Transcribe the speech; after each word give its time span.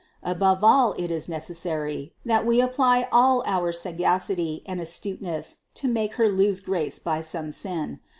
Above 0.23 0.63
all 0.63 0.93
it 0.93 1.11
is 1.11 1.29
necessary, 1.29 2.11
that 2.25 2.43
we 2.43 2.59
apply 2.59 3.07
all 3.11 3.43
our 3.45 3.71
sagacity 3.71 4.63
and 4.65 4.81
astuteness 4.81 5.57
to 5.75 5.87
make 5.87 6.15
Her 6.15 6.27
lose 6.27 6.59
grace 6.59 6.97
by 6.97 7.21
some 7.21 7.51
sin. 7.51 7.99